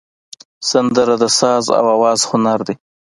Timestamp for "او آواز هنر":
1.77-2.59